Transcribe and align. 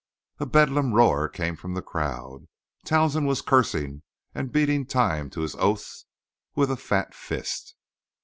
A 0.39 0.47
bedlam 0.47 0.95
roar 0.95 1.29
came 1.29 1.55
from 1.55 1.75
the 1.75 1.83
crowd. 1.83 2.47
Townsend 2.85 3.27
was 3.27 3.43
cursing 3.43 4.01
and 4.33 4.51
beating 4.51 4.83
time 4.87 5.29
to 5.29 5.41
his 5.41 5.53
oaths 5.57 6.07
with 6.55 6.71
a 6.71 6.75
fat 6.75 7.13
fist. 7.13 7.75